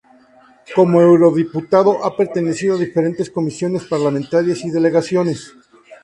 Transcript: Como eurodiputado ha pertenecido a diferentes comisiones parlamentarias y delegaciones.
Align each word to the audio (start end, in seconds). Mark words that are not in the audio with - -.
Como 0.75 0.95
eurodiputado 1.07 1.91
ha 2.05 2.09
pertenecido 2.19 2.71
a 2.75 2.79
diferentes 2.85 3.29
comisiones 3.35 3.83
parlamentarias 3.93 4.65
y 4.65 4.71
delegaciones. 4.71 5.53